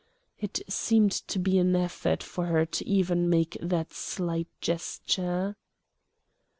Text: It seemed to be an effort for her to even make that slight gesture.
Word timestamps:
It 0.39 0.61
seemed 0.67 1.11
to 1.11 1.37
be 1.37 1.59
an 1.59 1.75
effort 1.75 2.23
for 2.23 2.47
her 2.47 2.65
to 2.65 2.87
even 2.89 3.29
make 3.29 3.55
that 3.61 3.93
slight 3.93 4.47
gesture. 4.59 5.55